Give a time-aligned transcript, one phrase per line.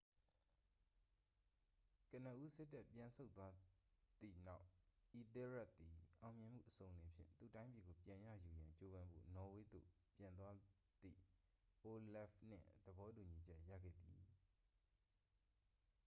[2.11, 3.53] ကနဦး စစ်တပ် ပြန်ဆုတ်သွား
[4.19, 4.67] သည့်နောက်
[5.13, 9.87] အီသဲရက်သည် အောင်မြင်မှုအစုံအလင်ဖြင့် သူ့တိုင်းပြည်ကို ပြန်ရယူရန် ကြိုးပမ်းဖို့ နော်ဝေးသို့
[10.17, 10.69] ပြန်သွားသည့်
[11.01, 14.21] အိုလဖ်နှင့် သဘောတူညီချက် ရခဲ့သည်